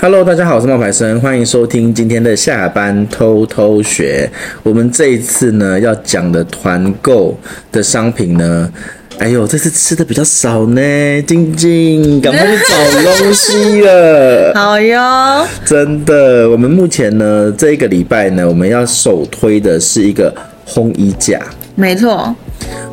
[0.00, 4.30] Hello，大家好，我是冒牌生，欢迎收听今天的下班偷偷学。
[4.62, 7.36] 我们这一次呢要讲的团购
[7.72, 8.72] 的商品呢，
[9.18, 10.80] 哎呦，这次吃的比较少呢。
[11.22, 14.52] 晶晶，赶快去找东西了。
[14.54, 20.32] 好哟，真的，我们目前呢这一个礼拜呢，我们要首推的是一个
[20.64, 21.40] 烘衣架。
[21.74, 22.32] 没错，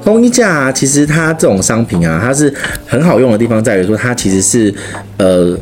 [0.04, 2.52] 烘衣架啊，其实它这种商品啊，它是
[2.88, 4.74] 很好用的地方在于说，它其实是
[5.18, 5.56] 呃。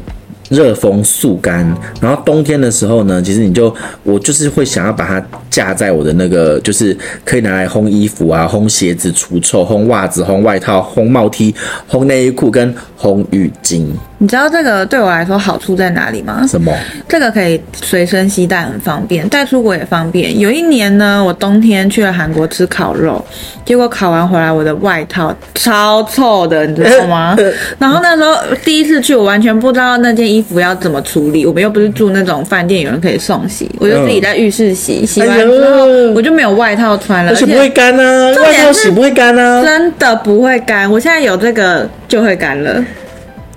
[0.53, 1.65] 热风速干，
[1.99, 6.95] 然后冬天的时候呢，其实你就我就是会想要把它架在我的那个，就是
[7.25, 11.55] 可以拿来烘衣服啊、烘鞋子除臭、烘袜子、烘外套、烘帽 T、
[11.89, 13.87] 烘内衣裤跟烘浴巾。
[14.23, 16.45] 你知道这个对我来说好处在哪里吗？
[16.47, 16.73] 什么？
[17.09, 20.39] 这个可以随身携带，很方便，带出国也方便。
[20.39, 23.21] 有一年呢，我冬天去了韩国吃烤肉，
[23.65, 27.35] 结果烤完回来，我的外套超臭的，你知道吗？
[27.77, 31.45] 然后那时候第一次去，我完全不知道那件衣服要怎么处理。
[31.45, 35.05] 我们又不是住那种饭店，有人可以送洗，我就自己在浴室洗。
[35.05, 40.89] 洗完之后，我就没有外套穿了，而且不会干啊，外套洗不会干啊，真的不会干。
[40.89, 42.81] 我现在有这个就会干了。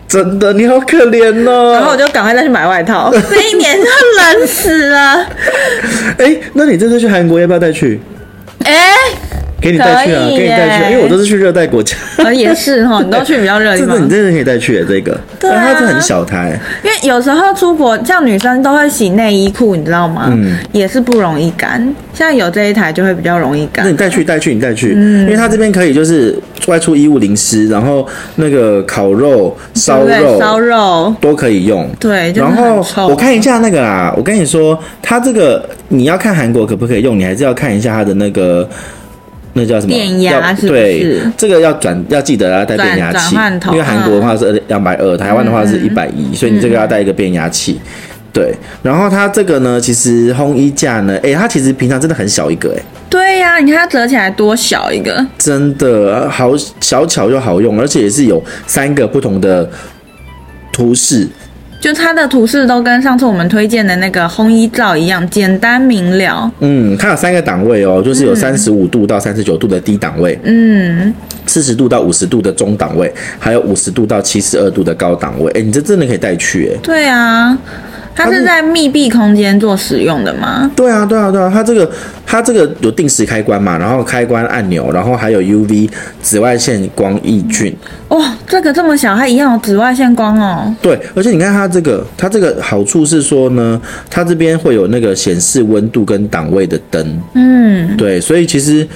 [0.08, 1.72] 真的，你好可怜哦！
[1.74, 5.26] 然后我就赶快再去买外套， 这一年就冷死了。
[6.18, 8.00] 哎、欸，那你这次去韩国要不要带去？
[8.64, 8.96] 哎、欸，
[9.60, 11.96] 给你带去啊，给你带去，因为我都是去热带国家。
[12.18, 13.94] 呃，也是哈，你都去比较 热的地方。
[13.94, 16.58] 这个你真的可以带去的这个，对啊，它是很小台。
[16.84, 20.28] 因为有时候出国，像女生都会洗内衣裤，你知道吗？
[20.30, 21.94] 嗯，也是不容易干。
[22.14, 23.84] 像有这一台就会比较容易干。
[23.84, 26.34] 那你带去带去你带去，嗯，因为它这边可以就是
[26.66, 31.88] 外出衣物淋湿，然后那个烤肉、烧肉、烧肉都可以用。
[32.00, 38.66] 对，然后我看一下那个啊，我跟你说，它这个你要看韩国可不可以用，你还是要看一下它的那个
[39.56, 39.92] 那叫什么？
[39.92, 40.80] 电压是不是？
[40.84, 43.34] 对，这个要转要记得要带变压器，
[43.72, 47.80] 因为韩国的话是两百二，台湾的话是一百一，所以你这个要带一个变压器。
[48.32, 52.82] 对，然后它这个呢，其实烘衣架呢，哎，它其实平常真的很小一个，哎。
[53.08, 59.66] 对呀、啊，你看它折起来多小一个，真的好小巧又好用，而且也是有三个不同的
[60.70, 61.26] 图示，
[61.86, 66.50] 就它的图示都跟上次我们推荐的那个烘衣罩一样，简单明了。
[66.58, 71.14] 嗯，它有三个档位哦，就是有三十五度到三十九度的低档位，嗯，
[71.46, 75.48] 四十度到五十度的中档位，还有五十度到七十二度的高档位。
[75.52, 76.80] 哎，你这真的可以带去，哎。
[76.82, 77.56] 对啊。
[78.16, 80.70] 它是在密闭空间做使用的吗？
[80.74, 81.88] 对啊，对啊，对啊，它这个
[82.24, 85.88] 它这个有定时开关嘛，然后开关按钮，然后还有 UV
[86.22, 87.76] 紫外线光抑菌。
[88.08, 90.74] 哇、哦，这个这么小，它一样有紫外线光哦。
[90.80, 97.20] 对，而且你看它这个，它这个好处是说呢，它这边会有那个显示温度跟档位的灯。
[97.34, 98.88] 嗯，对，所以其实。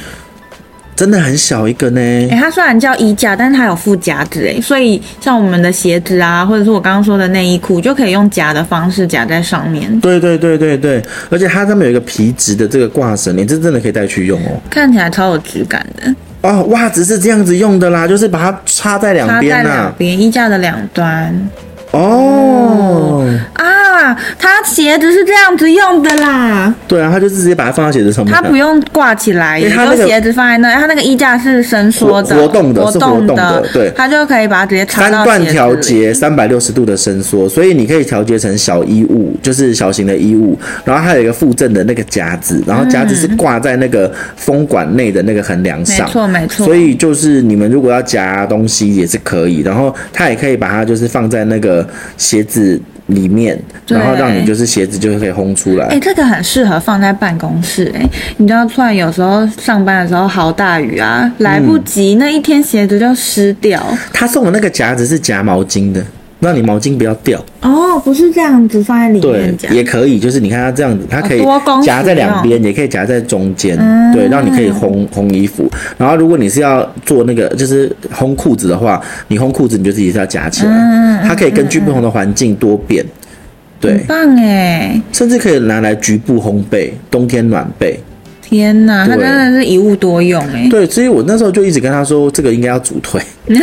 [1.00, 9.98] 真的很小一个呢，哎、欸，它虽然叫衣架，但是它有附夹子哎，所以像我们的鞋子啊，或者是我刚刚说的内衣裤，就可以用夹的方式夹在上面。
[10.00, 16.14] 对对对对对，而且它上面有一个皮质的这个挂绳，你这真的可以带去用哦，看起来超有质感的。
[16.42, 21.50] 哦，袜子是这样子用的啦，就是把它插在两边啊，插在两边衣架的两端。
[21.92, 23.64] 哦啊，
[24.38, 26.74] 它鞋子是这样子用的啦。
[26.86, 28.34] 对啊，他就直接把它放到鞋子上面。
[28.34, 30.74] 它不用挂起来，也有鞋子放在那。
[30.74, 33.64] 它那个衣架是伸缩的，活动的，是活动的。
[33.72, 35.24] 对，它就可以把它直接插到。
[35.24, 40.58] 三段调节，三百六十度的伸缩，所以你可以调节成小衣物，就是小型的衣物。
[40.84, 46.06] 然后还有一个附赠的那个夹子，然后夹子是挂在那个风管内的那个横梁上。
[46.06, 46.66] 没错，没错。
[46.66, 51.86] 所以就是你们如果要夹东西也是可以，然后它也可以把它就是放在那个。
[52.16, 53.58] 鞋子里面，
[53.96, 55.86] 然后让你就是鞋子就可以烘出来。
[55.86, 57.92] 哎、欸，这个很适合放在办公室。
[57.94, 63.82] 哎，你知道，突然有时候上班的时候好大雨啊，来不及，嗯、那一天鞋子就湿掉。
[64.12, 66.04] 他送的那个夹子是夹毛巾的。
[66.40, 71.44] 让你毛巾不要掉哦，不是这样子放在里面对，也可以，就是你看它这样子，它可以
[71.84, 75.70] 夹在两边，也可以夹在中间，嗯、对，让你可以烘烘衣服。
[75.98, 78.98] 然后如果你是要做那个就是烘裤子的话，
[79.28, 83.04] 你烘裤子你就自己是要夹起来，嗯、它可以根据不同的环境多变，
[83.80, 87.98] 对，很棒哎，甚至可以拿来局部烘焙，冬天暖被。
[88.42, 90.68] 天哪，它真的是一物多用哎。
[90.68, 93.20] 对，所以我那时候就一直跟他说，这个应该要主推。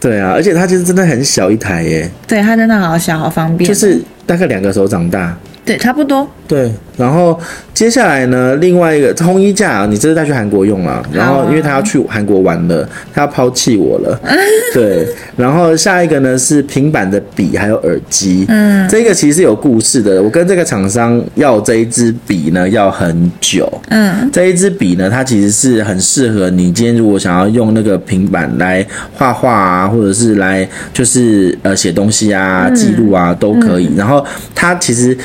[0.00, 2.10] 对啊，而且它其实真的很小一台耶。
[2.26, 3.66] 对，它真的好小，好方便。
[3.68, 5.36] 就是大概两个手掌大。
[5.64, 6.28] 对，差不多。
[6.48, 7.38] 对，然后
[7.72, 14.20] 接下来呢，另外一个烘衣架啊，你这是带去韩国用了，然后因为他要去韩国玩了，他要抛弃我了，
[14.72, 15.06] 对，
[15.36, 34.24] 然后下一个呢是平板的笔还有耳机，嗯，这个其实是有故事的，我跟这个厂商要这一支笔呢要很久，嗯，这一支笔呢它其实是很适合你今天如果想要用那个平板来画画啊，或者是来就是呃写东西啊、记录啊都可以，然后
[34.54, 35.18] 它其实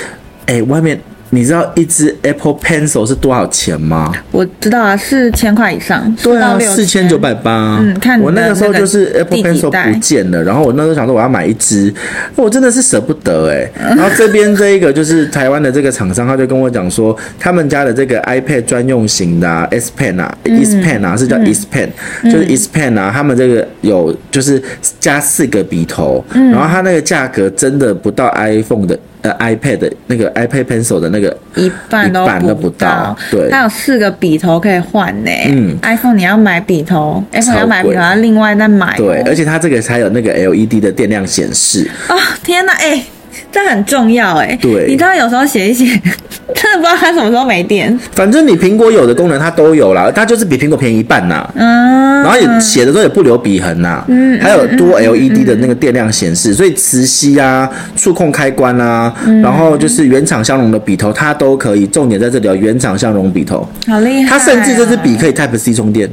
[0.47, 0.99] 哎外面。
[1.31, 4.11] 你知道一支 Apple Pencil 是多少钱吗？
[4.31, 6.15] 我知道啊，四千块以上。
[6.23, 7.77] 对啊，四千九百八。
[7.79, 11.93] 嗯，看我那个时候就是 Apple Pencil 不见了，然后我那时候想说我要买一支，
[12.35, 13.69] 我真的是舍不得哎。
[13.95, 21.89] 然后这边这一个就是台湾的这个厂商，他就跟我讲说，他们家的这个 iPad 专用型的 S Pen 啊，S Pen 啊，是叫 S Pen，
[22.23, 24.61] 就是 S Pen 啊，他们这个有就是
[24.99, 28.97] 加四个笔头，然后它那个价格真的不到 iPhone 的。
[29.21, 35.31] 呃，iPad 的那个 iPad Pencil 的那个一半都不到，对，它有四个笔头可以换呢。
[35.47, 38.95] 嗯，iPhone 你要买笔头，iPhone 要买笔头要另外再买。
[38.95, 41.89] 对，而且它这个还有那个 LED 的电量显示。
[42.07, 43.05] 哦，天哪，哎、欸，
[43.51, 44.57] 这很重要哎。
[44.61, 45.85] 对，你知道有时候写一写，
[46.53, 47.97] 真的不知道它什么时候没电。
[48.13, 51.49] 反正你苹果有的功能它都有啦，它就是比苹果便宜一半呐。
[51.55, 52.21] 嗯。
[52.21, 61.87] 然后也写的时候也不留笔痕呐、啊，嗯，还有多 LED 的那个电量显示，所以磁吸啊、触控开关啊，然后就是原厂相容的笔头，它都可以。
[61.87, 64.27] 重点在这里哦，原厂相容笔头，好厉害、啊！
[64.29, 66.09] 它甚至这支笔可以 Type C 充电。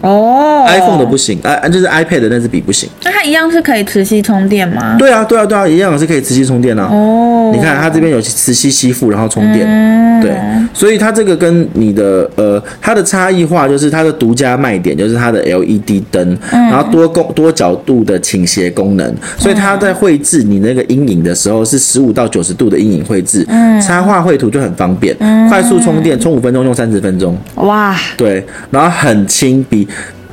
[0.00, 2.88] 哦、oh,，iPhone 的不行，啊，就是 iPad 的那支笔不行。
[3.02, 4.96] 那它一样是可以磁吸充电吗？
[4.98, 6.88] 对啊，对啊，对啊，一样是可以磁吸充电啊。
[6.90, 9.66] 哦、oh,，你看它这边有磁吸吸附，然后充电。
[9.66, 10.36] 嗯、对，
[10.72, 27.36] 所以它这个跟你的呃，它的差异化就是它的独家卖点就是它的 LED 灯，嗯、然后多功多角度的倾斜功能，所以它在绘制你那个阴影的时候是十五到九十度的阴影绘制，嗯，插画绘图就很方便，嗯、快速充电，充五分钟用三十分钟。
[27.56, 29.87] 哇，对，然后很轻，比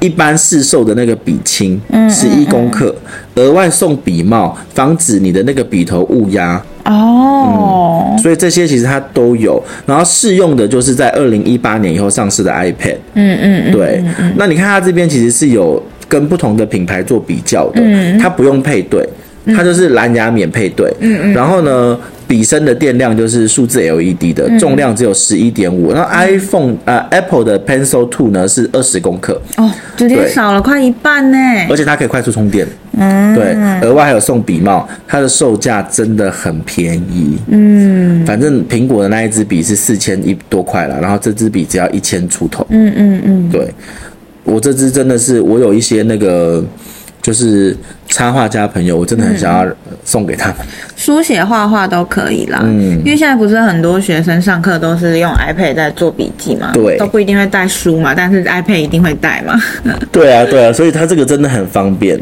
[0.06, 2.94] 一般市售的那个笔轻，十一公克，
[3.34, 6.64] 额外送笔帽，防止你的那个笔头误压。
[6.84, 12.98] 哦、嗯，所以这些其实它都有，然后适用的就是在二零一八年以后上市的 iPad。
[13.16, 14.04] 嗯嗯，对。
[14.36, 17.82] 那你看它这边其实是有跟不同的品牌做比较的，
[18.20, 19.04] 它不用配对，
[19.48, 20.94] 它就是蓝牙免配对。
[21.00, 21.98] 嗯嗯，然后呢？
[22.28, 25.92] 笔身的电量就是数字 LED 的，重量只有十一点五。
[25.94, 29.40] 那 iPhone 呃 Apple 的 Pencil Two 呢是二十公克。
[29.58, 31.38] 哦，直接少了快一半呢。
[31.70, 32.68] 而且它可以快速充电，
[32.98, 43.74] 嗯，对，额外还有送笔帽，它的售价真的很便宜，嗯，反正苹果的那一支笔是四千一多块了，然后这支笔只要一千出头，嗯嗯嗯，对，
[44.44, 46.64] 我这支真的是我有一些那个。
[47.26, 47.76] 就是
[48.08, 49.68] 插画家朋友，我真的很想要
[50.04, 50.58] 送给他们。
[50.96, 52.60] 书写、画画都可以啦。
[52.62, 59.60] 嗯，因为现在不是很多学生上课都是用 iPad 在做笔记嘛，对，都不一定会带书嘛，但是 iPad 一定会带嘛。
[60.14, 62.16] 对啊，对啊，所以它这个真的很方便。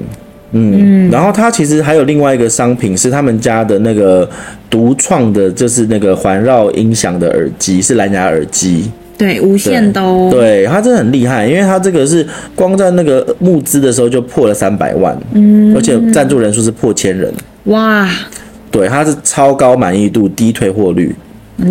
[0.54, 4.30] 嗯，嗯，然后它其实还有另外一个商品是他们家的那个
[4.70, 8.90] 独创的，就是那个环绕音响的耳机，是蓝牙耳机。
[9.24, 17.34] 对，无限都对，对，它真的很厉害，因为它这个是光在那个募资的时候就破了三百万，嗯，而且赞助人数是破千人，
[17.66, 18.10] 哇，
[18.70, 21.16] 对，它是超高满意度、低退货率，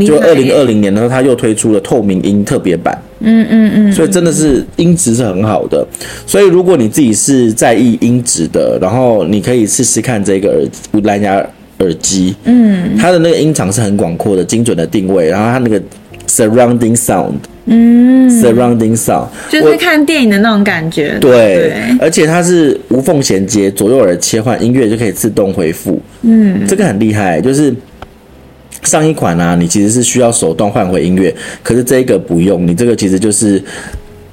[0.06, 5.86] 就二零二零年的时候，它又推出了透明音特别版，嗯嗯嗯，所以真的是音质是很好的，
[6.26, 11.34] 所以如果你自己是在意音质的，然后你可以试试看这个耳蓝牙
[11.80, 15.78] 耳机，嗯，它的那个音场是很广阔的、精准的定位，然后它那个。
[16.32, 17.34] Surrounding sound，
[17.66, 21.18] 嗯，Surrounding sound，就是看电影的那种感觉。
[21.20, 26.00] 对，对，而且它是无缝衔接，左右耳切换音乐就可以自动回复。
[26.22, 27.74] 嗯，这个很厉害，就是
[28.82, 33.62] 上一款啊，你其实是需要手动换回音乐，可是这个不用，你这个其实就是。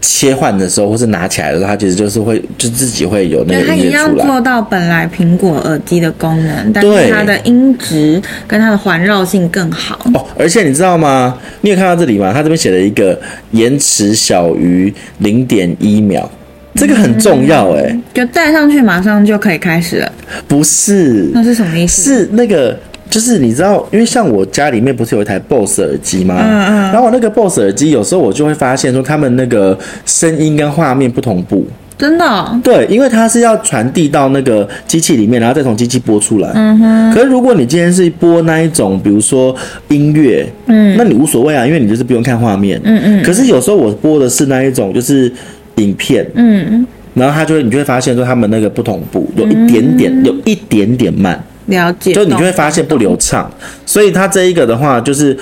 [0.02, 3.76] 切换的时候，或是拿起来的时候，它其实就是会就自己会有那个音乐出来。
[3.76, 10.00] 它一样做到本来苹果耳机的功能，但是它的音质跟它的环绕性更好。
[10.14, 11.38] 哦，而且你知道吗？
[11.62, 12.32] 你有看到这里吗？
[12.34, 13.20] 它这边写了一个
[13.52, 16.30] 延迟小于零点一秒，
[16.76, 18.04] 这个很重要哎、嗯。
[18.14, 20.12] 就戴上去马上就可以开始了？
[20.48, 22.20] 不是，那是什么意思？
[22.20, 22.78] 是那个。
[23.10, 26.36] 就是你知道，因为像我家里面不是有一台 BOSS 耳机吗？
[26.40, 26.74] 嗯嗯。
[26.92, 31.66] 然后我那个 BOSS 耳机，有时候我就会发现说，他们那个声音跟画面不同步。
[31.98, 32.58] 真的哦？
[32.64, 36.50] 对，因为它是要传递到那个机器里面，然后再从机器播出来。
[36.56, 37.14] 嗯哼。
[37.14, 39.54] 可是如果你今天是播那一种，比如说
[39.90, 42.80] 音乐，嗯，那你无所谓啊，因为你就是不用看画面。
[42.86, 43.24] 嗯嗯。
[43.24, 45.30] 可是有时候我播的是那一种，就是
[45.76, 46.26] 影片。
[46.36, 46.88] 嗯嗯。
[47.16, 51.44] 然后它就会，你就会发现说，他们那个不同步，有一点点，有一点点慢。
[51.70, 53.50] 了解，就你就会发现不流畅，
[53.86, 55.38] 所以它这一个的话，就是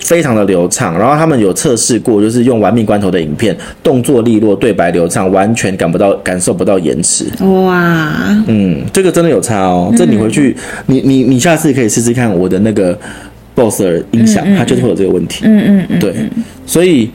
[0.00, 0.98] 非常的流畅。
[0.98, 7.26] 然后他们有测试过，就是用玩命关头的影片，动作利落，对白流畅，完全感不到感受不到延迟。
[7.44, 8.12] 哇，
[8.46, 9.92] 嗯，这个真的有差哦。
[9.96, 12.98] 这你回去，嗯、你你你下次可以试试看我的那个
[13.54, 15.42] BOSS 的音响，嗯嗯、它就是会有这个问题。
[15.44, 16.14] 嗯嗯嗯，对，
[16.66, 17.10] 所以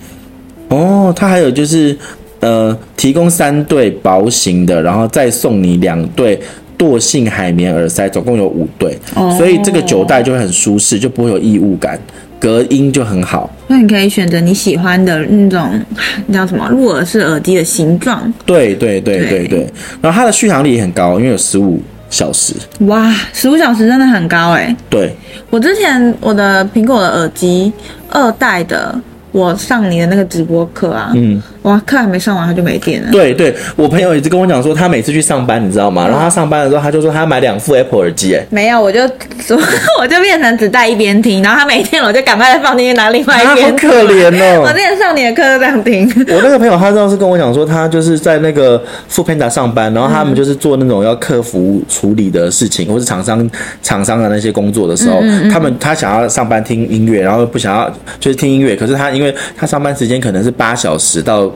[0.70, 1.98] 哦，它还有就是
[2.40, 6.40] 呃，提供三对薄型的，然后再送你两对。
[6.78, 9.36] 惰性海绵耳塞总共有五对，oh.
[9.38, 12.00] 所以这个九代就会很舒适，就不会有异物感，
[12.40, 13.50] 隔音就很好。
[13.68, 15.82] 那你可以选择你喜欢的那种，
[16.28, 18.34] 那叫什么入耳式耳机的形状。
[18.46, 22.54] 对对对对对，对，然后它的续航力也很高，因为有十五小时。
[22.82, 24.76] 哇，十五小时真的很高哎。
[24.90, 25.16] 对，
[25.50, 27.72] 我之前我的苹果的耳机
[28.10, 29.00] 二代的。
[29.32, 33.10] 我上你的那个直播课啊，嗯，哇，课还没上完，他就没电了。
[33.12, 36.06] 对对，我朋友一直跟我讲说，他每次去上班，你知道吗？
[36.06, 39.00] 然后他上班的时候，他就说他要买两副 Apple 耳机，哎，没有，我就
[39.42, 39.58] 说
[40.00, 43.72] 我就变成只带一边听，然后他没电了我就赶快放进去拿另外一边。
[43.72, 44.62] 好可怜哦！
[44.68, 46.08] 我之前上你的课就这样听。
[46.30, 48.80] 我那个朋友他上次跟我讲说，他就是在那个
[49.12, 53.50] Foodpanda 上班，然后他们就是做那种要客服处理的事情，或是厂商
[53.82, 61.52] 厂商的那些工作的时候，嗯嗯嗯他们他想要上班听音乐，然后不想要就是听音乐，可是他因为他上班时间可能是八小时到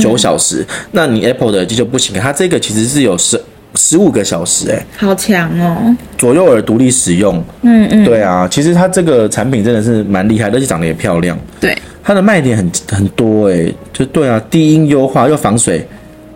[0.00, 0.62] 九小时，嗯。
[0.62, 3.40] 嗯嗯，那你 Apple 的耳机就不行，它这个其实是有十
[3.74, 5.94] 十五个小时，哎，好强哦！
[6.16, 11.38] 左右耳独立使用，嗯嗯，对啊，其实它这个产品真的是蛮厉害，而且长得也漂亮。
[11.60, 15.86] 对，它的卖点很很多，哎，就对啊，低音优化又防水，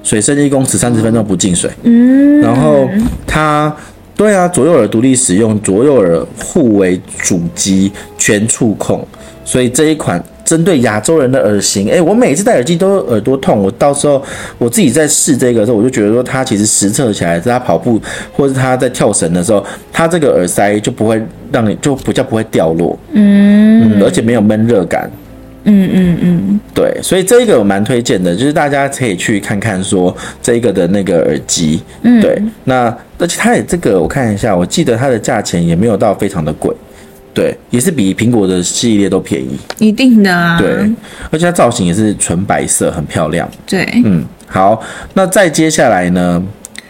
[0.02, 2.88] 水深一公尺三十分钟不进水，嗯，然后
[3.26, 3.74] 它
[4.14, 9.04] 对啊，左右耳独立使用，左右耳互为主机全触控，
[9.44, 10.22] 所以这一款。
[10.52, 13.62] 针对亚洲人的耳型，诶，我每次戴耳机都耳朵痛。
[13.62, 14.22] 我到时候
[14.58, 17.98] 我自己在试这个的时候，我就觉得说，它其实实测起来，在他跑步
[18.34, 21.18] 或者他在跳绳的时候，它这个耳塞就不会
[21.50, 25.10] 让你就比较不会掉落，嗯，嗯，而且没有闷热感，
[25.64, 36.70] 嗯嗯嗯，对，所以这个我蛮推荐的，就是大家可以去看看说这个的那个耳机，嗯，对，那而且它也这个我看一下，我记得它的价钱也没有到非常的贵。
[37.34, 40.58] 对，也是比苹果的系列都便宜，一定的啊。
[40.58, 40.68] 对，
[41.30, 43.48] 而且它造型也是纯白色，很漂亮。
[43.66, 44.82] 对，嗯，好，
[45.14, 46.42] 那再接下来呢？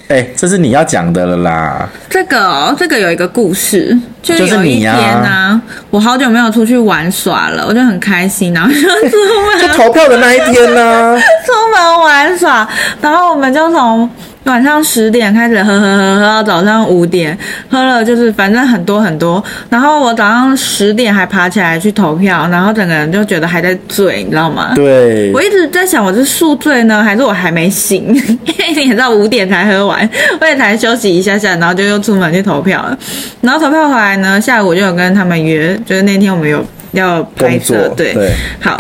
[0.09, 1.89] 哎，这是你要讲的了啦。
[2.11, 12.69] 这个、哦，这个有一个故事，就有一天啊，啊我好久没有出去玩耍了，我就很开心，然后就出门， 就投票的那一天呢、啊， 出门玩耍，
[13.01, 14.11] 然后我们就从。
[14.45, 17.37] 晚上十点开始喝喝喝，喝到早上五点，
[17.71, 19.43] 喝了就是反正很多很多。
[19.71, 24.73] 然后我早上十点还爬起来去投票，然后整个人就觉得还在醉，你知道吗？
[24.75, 25.33] 对。
[25.33, 28.15] 我一直在想，我是宿醉呢，还是我还没醒？
[28.15, 30.09] 因为你知道五点才喝完，
[30.41, 32.99] 我也才休息一下下，然后就又出门去投票了。
[33.41, 38.79] 然后投票回来呢，下午我就有跟他们约，就是那天我们有要拍摄，对，对，好。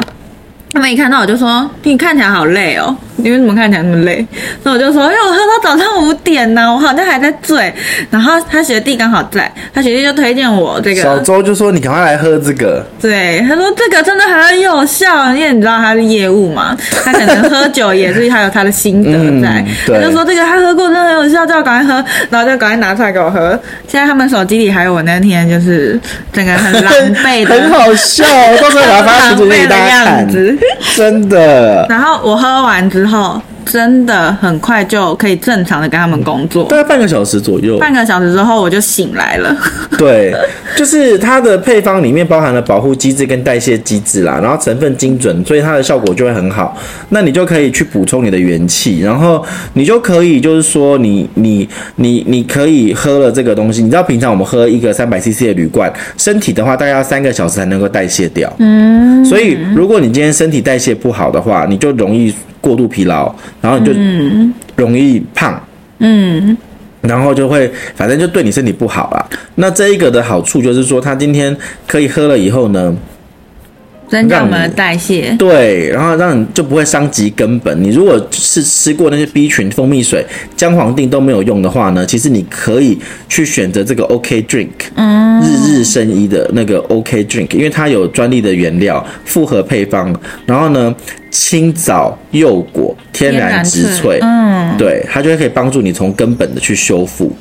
[0.74, 4.26] 他们一看到我就说：“你看起来好累哦。”你为什么看起来那么累？
[4.62, 7.72] 那我就说，因为我喝到早上五点呢，我好像还在醉。
[8.10, 11.02] 然后他学弟刚好在，他学弟就推荐我这个。
[11.02, 19.64] 小周就说：“你赶快来喝这个。”对，他说这个真的很有效，因为你知道他是业务嘛，他可能喝酒也是还有他的心得在。
[19.66, 23.58] 嗯、他就说这个他喝过真的很有效，叫我赶快喝，然后就赶快拿出来给我喝。
[23.86, 25.98] 现在他们手机里还有我那天就是
[26.32, 26.92] 整个很狼
[27.24, 28.24] 狈的， 很好笑，
[28.60, 30.28] 到时候把它发群组给大家看，
[30.96, 31.86] 真的。
[31.88, 33.12] 然后我喝完之后。
[33.12, 37.78] 后真的很快就可以正常的跟他们工作，大概半个小时左右。
[37.78, 39.56] 半个小时之后我就醒来了。
[39.96, 40.34] 对，
[40.76, 46.76] 就是它的配方里面包含了保护机制跟代谢机制啦，然后成分精准，所以它的效果就会很好。
[47.10, 49.44] 那你就可以去补充你的元气，然后
[49.74, 53.80] 你就可以就是说你你你你可以喝了这个东西。
[53.80, 58.52] 你知道平常我们喝一个三百 CC 的铝罐，身体的话大概要三个小时才能够代谢掉。
[58.58, 62.34] 嗯，所以如果你今天身体代谢不好的话，你就容易。
[62.62, 63.92] 过度疲劳，然后你就
[64.76, 65.60] 容易胖，
[65.98, 66.56] 嗯，
[67.02, 69.26] 然后就会反正就对你身体不好啦。
[69.56, 71.54] 那这一个的好处就是说，他今天
[71.86, 72.96] 可以喝了以后呢，
[74.12, 77.82] 增加我们的代谢，对，然后让你就不会伤及根本。
[77.82, 80.22] 你如果是吃过那些 B 群、蜂蜜水、
[80.54, 90.14] 姜黄定都没有用的话呢，其实你可以去选择这个 OK Drink，嗯，日日生医的那个 OK Drink，因为它有专利的原料、复合配方，
[90.44, 90.94] 然后呢，
[91.30, 97.34] 青枣、柚果、天然植萃，嗯，对，它就会可以帮助你从根本的去修复。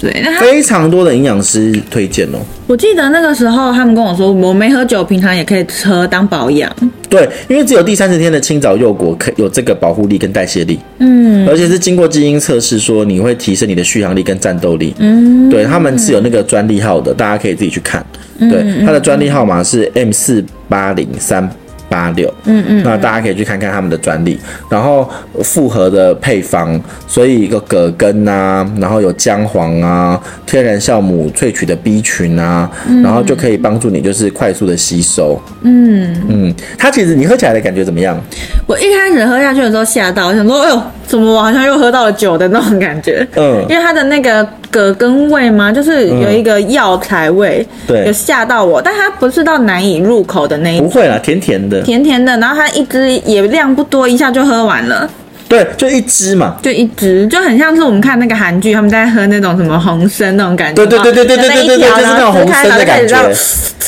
[0.00, 2.38] 对，那他非常多的营养师推荐哦。
[2.66, 6.70] 我记得那个时候他们跟我说，我没喝酒，平常也可以喝当保养。
[7.08, 18.04] 对，因为只有第三十天的青枣柚果可有这个保护力跟代谢力，嗯，而且是经过基因测试说你会提升你的续航力跟战斗力，嗯，对，他们是有那个专利号的，大家可以自己去看，
[18.38, 21.48] 对，它的专利号码是 M 四八零三。
[21.88, 24.38] 八六，嗯嗯，那大家可以去看看他们的专利，
[24.70, 25.08] 然后
[25.42, 36.14] 复合的配方，所以一个葛根啊，然后有姜黄啊，天然酵母萃取的 B 群啊，嗯、然后就可以帮助你就是快速的吸收，嗯。
[36.28, 38.18] 嗯，它其实你喝起来的感觉怎么样？
[38.66, 43.26] 我一开始喝下去的时候吓到，我想说，哎呦，怎么我好像又喝到了酒的那种感觉？
[43.36, 51.80] 嗯，因为它的那个葛根味吗，就是有一个药材味，有吓到我，但它不是到难以入口的那一种，不会啦，甜甜的。
[51.80, 55.08] 甜甜的，然后它一支也量不多，一下就喝完了。
[55.48, 60.84] 对，就一支嘛，就一支，就很像是我们看那个韩剧，他们在喝那种什么红参那种感觉。
[60.84, 63.32] 对对对对对对对对，就是那种红参的感觉。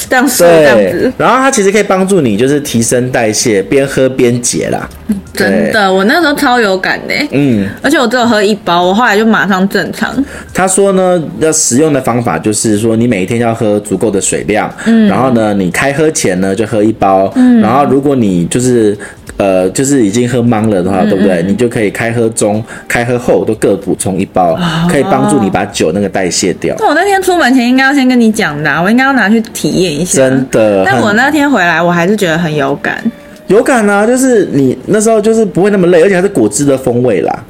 [0.08, 4.88] 这样说这样子，然后它其实可以帮助你，就是提升代谢，边喝边解啦。
[5.34, 7.14] 真的，我那时候超有感的。
[7.32, 10.14] 嗯，而且我只有喝一包，我后来就马上正常。
[10.54, 18.96] 他说呢，要使用的方法就是说，你每一天要喝足够的水量，嗯，然后呢，你开喝前呢就喝一包，嗯，然后如果你就是。
[19.38, 21.42] 呃，就是已经喝茫了的话，对不对？
[21.44, 26.74] 你就可以开喝中、开喝后都各补充一包，哦、可以帮助你把酒那个代谢掉。
[26.80, 30.22] 那我那天出门前应该要先跟你讲的，我应该要拿去体验一下。
[30.22, 30.84] 真的。
[30.84, 33.02] 但我那天回来，我还是觉得很有感。
[33.46, 37.44] 有感啊，就是你那时候就是不会那么累，而且还是果汁的风味啦。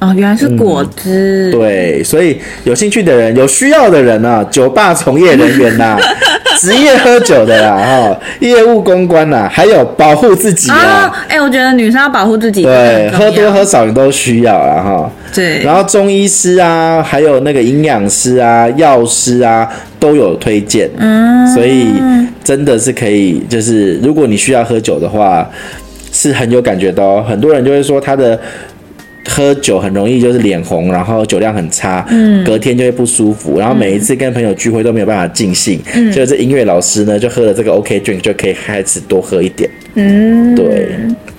[0.00, 1.50] 哦，原来是果汁。
[1.50, 5.98] 嗯、对，所以有兴趣的人、有需要的人呢、啊，酒吧从业人员呐、啊。
[6.56, 11.12] 职业喝酒的啦，哈，业务公关呐，还有保护自己啊。
[11.28, 15.10] 哎、哦欸，我觉得女生要保护自己，对，喝多喝少你都需要啊，哈。
[15.34, 15.62] 对。
[15.62, 20.88] 然后中医师啊，还有那个营养师啊、药师啊，都有推荐。
[20.96, 21.46] 嗯。
[21.48, 21.88] 所以
[22.42, 25.46] 真的是可以，就是如果你需要喝酒的话，
[26.12, 27.22] 是很有感觉的哦。
[27.28, 28.38] 很多人就会说他的。
[29.28, 40.88] 喝酒很容易就是脸红，然后酒量很差，嗯，隔天就会不舒服，然后每一次跟朋友聚会都没有办法尽兴，嗯，就是音乐老师呢就喝了这个 OK drink 就可以开始多喝一点，嗯，对。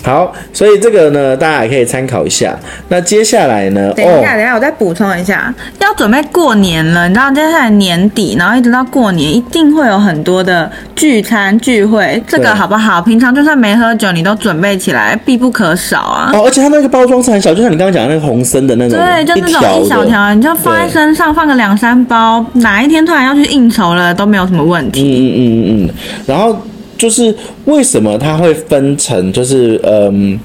[0.05, 2.55] 好，所以这个呢，大家也可以参考一下。
[2.89, 3.91] 那接下来呢？
[3.95, 13.01] 等一下，哦、等一下，我再补充一下，要准备过年了，你知道，接下来年底，然后一直到过年，一定会有很多的聚餐聚会，这个好不好？
[13.01, 16.29] 平常就算没喝酒，你都准备起来，必不可少啊。
[16.33, 25.01] 哦，而且它那个包装是很小，就像你刚刚讲的那个红参的那种，对，就那种一小条，你就放在身上，放个两三包，哪一天突然要去应酬了，都没有什么问题。
[25.01, 25.89] 嗯嗯嗯嗯，
[26.27, 26.55] 然后。
[26.97, 27.35] 就是
[27.65, 30.39] 为什么它会分成，就是嗯，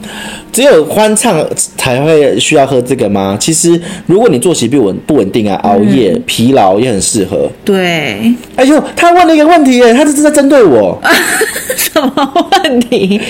[0.52, 1.44] 只有欢唱
[1.76, 3.36] 才会需要喝这个吗？
[3.38, 7.48] 其实如果你作息不稳不稳定啊，熬夜、嗯、疲劳也很适合。
[7.64, 8.34] 对。
[8.56, 11.00] 哎呦，他问了一个问题耶，他这是在针对我。
[11.76, 13.20] 什么问题？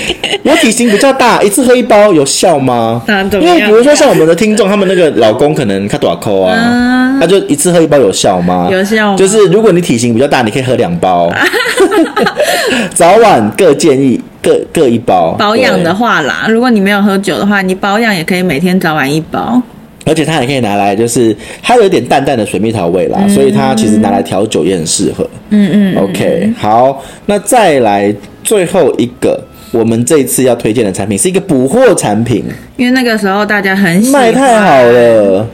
[0.42, 3.02] 我体型比较大，一次喝一包有效吗？
[3.40, 8.68] 因为比如说像我们的听众，他们那个老公可能他多少抠啊，他、嗯、就一次喝一包有效吗？
[8.70, 9.16] 有效。
[9.16, 11.30] 就是如果你体型比较大，你可以喝两包。
[12.94, 15.34] 早晚各建议各各一包。
[15.38, 19.60] 保养的话啦，如果你没有喝酒的话，你保养也可以每天早晚一包。
[20.06, 25.28] 而且它也可以拿来，就是它有点淡淡的水蜜桃味啦，嗯、所以它其实拿来调酒也很适合。
[25.50, 26.02] 嗯嗯。
[26.02, 28.12] OK，好，那再来
[28.42, 29.38] 最后一个，
[29.72, 32.44] 我们这一次要推荐的产品是一个补货产品，
[32.76, 35.46] 因为那个时候大家很喜欢卖太好了。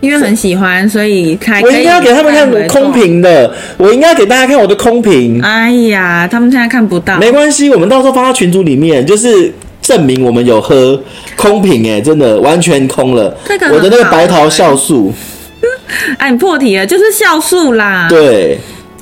[0.00, 5.40] 因为很喜欢，所以才我应该要给他们看空瓶的，我应该给大家看我的空瓶。
[5.42, 11.00] 哎呀，他们现在看不到，没关系，我们到时候放到群组里面，就是证明我们有喝
[11.36, 13.36] 空瓶，哎，真的完全空了。
[13.44, 15.12] 这个我的那个白桃酵素，
[16.18, 18.06] 哎，你破题了，就是酵素啦。
[18.08, 18.58] 对。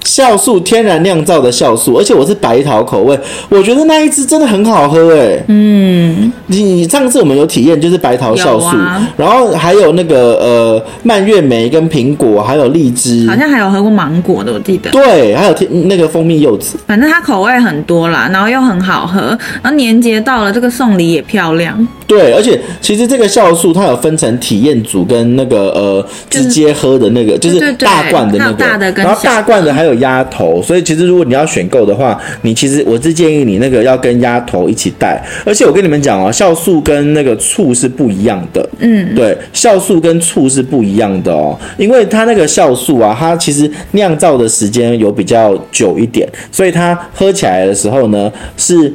[0.06, 5.42] 酵素天然酿造的酵素，而且我是白桃口味，我觉得那一支真的很好喝哎。
[5.48, 14.90] 嗯，你上次我们有体验，就是白桃酵素，啊、然后还有那个呃蔓越莓跟苹果，还有荔枝，好像还有喝过芒果的，我记得。
[14.90, 21.86] 对，还有天那个蜂蜜柚子，反正它口味很多啦，然后又很好喝，然后年节到了，这个送礼也漂亮。
[22.06, 28.64] 对，而且其实这个酵素它有分成体验组跟那个呃直接喝的那个，就是大罐的那个，
[29.02, 29.96] 然后大罐的还有。
[29.96, 35.18] 鸭头，所以其实如果你要选购的话，你其实我是建议你那个要跟鸭头一起带。
[35.42, 38.68] 而且我跟你们讲哦，酵素跟那个醋是不一样的。
[38.80, 48.92] 嗯，对，酵素跟醋是不一样的哦，因为它那个酵素啊，它其实酿造的时间有比较久一点，所以它喝起来的时候呢是。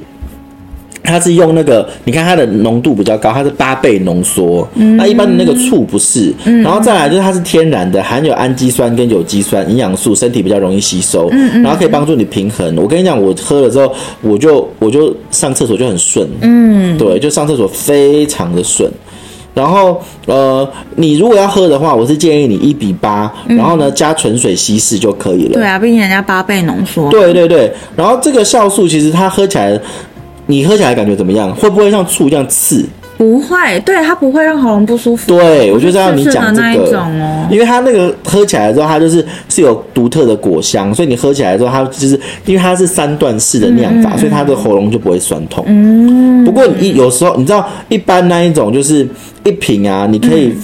[1.03, 4.67] 它是用那个，你看它的浓度比较高，它是八倍浓缩。
[4.75, 6.33] 嗯，那一般的那个醋不是。
[6.45, 11.27] 嗯，然后再来就是它是天然的，含有氨基酸跟有机酸，营养素，身体比较容易吸收。
[11.31, 12.75] 嗯嗯，然后可以帮助你平衡。
[12.77, 16.29] 我跟你讲，我喝了之后，我就我就上厕所就很顺。
[16.41, 18.89] 嗯，对，就上厕所非常的顺。
[19.53, 25.55] 然后呃，你如果要喝的话，我是建议你一比八，然后呢加纯水稀释就可以了。
[25.55, 27.09] 对啊，毕竟人家八倍浓缩。
[27.09, 29.77] 对对对，然后这个酵素其实它喝起来。
[30.51, 31.49] 你喝起来感觉怎么样？
[31.55, 32.85] 会不会像醋一样刺？
[33.17, 35.27] 不会，对，它不会让喉咙不舒服。
[35.27, 45.63] 对，我就知道你讲这个，哦、因为它那个喝起来之后，它就是是有独特的果香，所以你喝起来之后，它就是因为它是三段式的酿法，嗯、所以它的喉咙就不会酸痛。
[45.67, 49.07] 嗯，不过你有时候你知道，一般那一种就是
[49.43, 50.55] 一瓶啊，你可以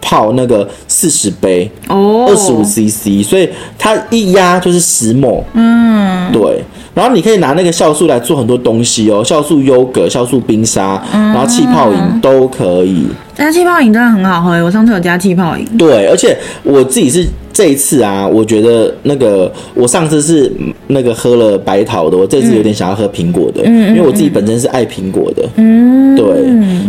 [0.00, 3.46] 泡那个四十杯哦，二十五 CC，所以
[3.78, 5.42] 它一压就是十 ml。
[5.52, 6.64] 嗯，对。
[6.96, 13.06] 然后你可以拿那个酵素来做很多东西哦，酵素优格、酵素冰沙，然后气泡饮都可以。
[13.34, 15.64] 加气泡饮真的很好喝，我上次有加气泡饮。
[15.76, 17.24] 对，而且我自己是。
[17.52, 20.52] 这一次啊，我觉得那个我上次是
[20.88, 26.26] 那个喝了白桃的，我这次有点想要喝苹果的，嗯，因为我自己本身是爱苹果的，嗯，对。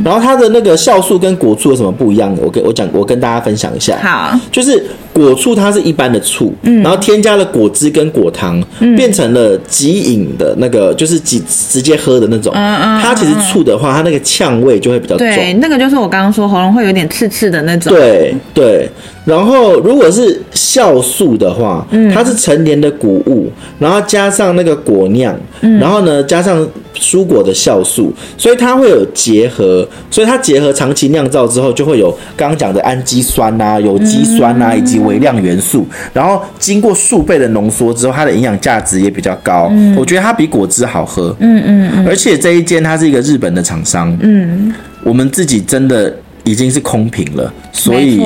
[0.04, 2.42] 然后它的那个酵素跟果醋有什么不一样的？
[2.44, 3.98] 我跟我讲，我跟大家分享一下。
[4.04, 4.86] 好，就是
[5.18, 12.54] 果醋它是一般的醋，嗯，然后添加了果汁跟果糖，嗯，变成了即饮的那个，就是即直接喝的那种。
[12.56, 13.02] 嗯嗯。
[13.02, 15.26] 它其实醋的话，它那个呛味就会比较重。
[15.26, 17.92] 对，那个就是我刚刚说喉咙会有点刺刺的那种。
[17.92, 18.90] 对对。
[19.28, 39.68] 然后如果是酵素的话，嗯，它是成年的谷物，然后加上那个果酿，嗯，然后呢加上蔬果的酵素，所以它会有结合，所以它结合长期酿造之后，就会有刚刚讲的氨基酸啊、有机酸啊以及微量元素，然后经过数倍的浓缩之后，它的营养价值也比较高。
[39.74, 41.36] 嗯，我觉得它比果汁好喝。
[41.40, 44.18] 嗯嗯嗯，而且这一间它是一个日本的厂商。
[44.22, 48.22] 嗯，我们自己真的已经是空瓶了，所以。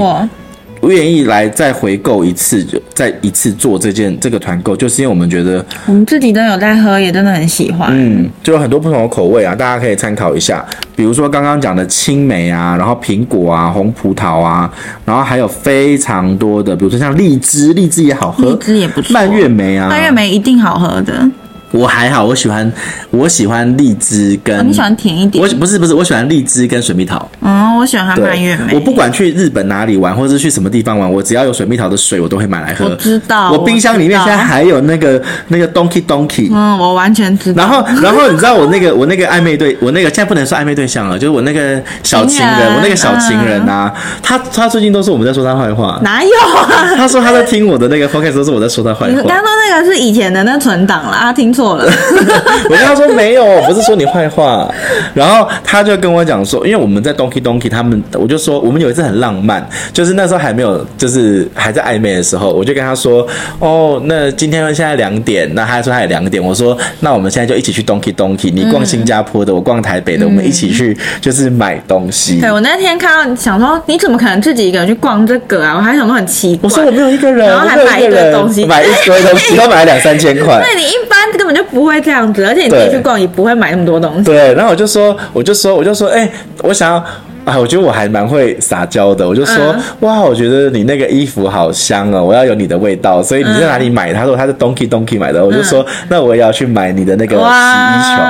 [0.82, 7.90] 我愿意来再回购一次，就再一次做这件这个团购，就是因为我们觉得我们自己都有在喝，也真的很喜欢。
[7.92, 10.66] 嗯，就有很多不同的口味啊，大家可以参考一下。
[10.96, 14.72] 比如说刚刚讲的青梅啊，然后苹果啊，红葡萄啊，
[15.06, 19.14] 然后还有非常多的，比如说像荔枝，荔枝也好喝，荔枝也不错。
[19.14, 21.30] 蔓越莓啊，蔓越莓一定好喝的。
[21.72, 22.72] 我还好，我喜欢
[23.10, 25.44] 我喜欢荔枝跟、哦、你喜欢甜一点。
[25.44, 27.30] 我不是不是，我喜欢荔枝跟水蜜桃。
[27.42, 28.74] 嗯，我喜欢蔓越莓。
[28.74, 32.86] 我不管去日本哪里玩，或者是去什么地方玩，我只要有水蜜桃的水，我都会买来喝。
[32.86, 33.52] 我知道。
[33.52, 36.50] 我冰箱里面现在还有那个那个 Donkey Donkey。
[36.52, 37.64] 嗯，我完全知道。
[37.64, 46.00] 然后然后你知道我那个我那个暧昧对，我那个现在不能说暧昧对象了，就是我那个小情人，人我那个小情人啊，嗯、他他最近都是我们在说他坏话。
[46.04, 46.96] 哪有啊？
[46.96, 49.22] 他说他在听我的那个 podcast 都是我在说他坏话。
[49.22, 51.86] 刚刚说那个是以前的那存档了，他听错了。
[52.66, 54.70] 我跟他说没有，不是说你坏话。
[55.14, 63.28] 然后他就跟我讲说，因为我们在 Donkey Donkey，他们我就说我们有一次很浪漫，就是那时候还没有，就是还在暧昧的时候，我就跟他说，
[63.60, 72.40] 哦，那今天现在两点，那他说他也两点，我说那我们现在就一起去 Donkey Donkey，你逛新加坡的，我逛台北的，我们一起去就是买东西。
[72.40, 75.76] 对，我那天看到想说，你怎么可能自己一个人去逛这个啊？
[75.76, 80.60] 我还想说很奇怪，我说我没有一个人，然后还买一堆东西，买一堆东西，都买了两三千块。
[80.64, 81.21] 那，你一般根
[81.52, 84.24] 本就不会这样子，而且你自己去逛也不会买那么多东西。
[84.24, 86.32] 对，然后我就说，我就说，我就说，哎、欸，
[86.64, 87.04] 我想要。
[87.44, 94.14] 啊，我觉得我还蛮会撒娇的，我就说，嗯、哇，我觉得你那个衣服好香哦，我要有你的味道，所以你在哪里买？
[94.14, 98.22] 他说他是 Donkey Donkey 买的，嗯、我就说，那我也要去买你的那个洗衣球，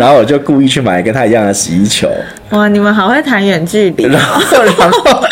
[0.00, 2.08] 然后我就故意去买跟他一样的洗衣球。
[2.54, 4.04] 哇，你们好会谈远距离。
[4.12, 5.24] 然后，然后，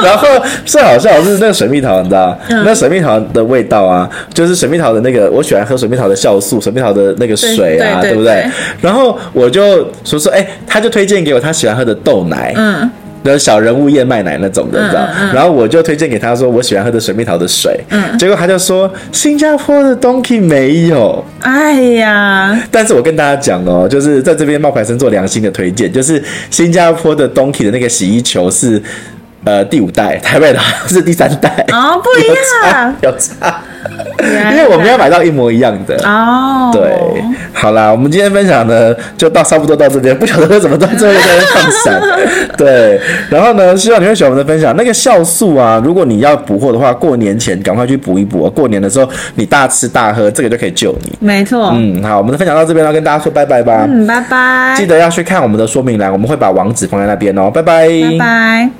[0.00, 0.26] 然后
[0.64, 2.36] 最好笑的是那个水蜜桃，你知道？
[2.48, 8.44] 嗯、那水蜜桃的味道啊，就是水蜜桃的那个，我喜欢喝水蜜桃的酵素，水蜜桃的那个水啊，对不对？
[8.80, 12.54] 然后我就说说，哎，他就推荐给我他喜欢喝的豆奶。
[12.56, 12.90] 嗯。
[13.22, 15.06] 的小人物燕麦奶那种的，你知道？
[15.34, 17.78] 然后我就推荐给他说，我喜欢喝的水蜜桃的水。
[17.90, 21.24] 嗯，结果他就说新加坡的 Donkey 没有。
[21.40, 22.60] 哎呀！
[22.70, 28.82] 但是我跟大家讲哦，就是在这边冒牌生做良心的推荐，就是新加坡的 Donkey 的那个洗衣球是
[29.44, 31.64] 呃第五代，台北的是第三代。
[31.72, 32.26] 哦，不一
[32.68, 33.60] 样， 有差。
[34.52, 42.02] 因为我们要买到一模一样的哦，对，好啦，我们今天分享呢就到差不多到这边，不晓得为什么到最后在那放闪，
[42.58, 43.00] 对，
[43.30, 44.76] 然后呢，希望你会喜欢我们的分享。
[44.76, 51.16] 那个酵素啊，如果你要补货的话，过年前赶快去补一补，过年的时候你大吃大喝，这个就可以救你。
[51.18, 58.70] 没错，嗯，好，我们的分享到这边要跟大家说拜拜吧，嗯，拜拜，记得要去看我们的说明栏，我们会把网址放在那边哦，拜拜，拜拜。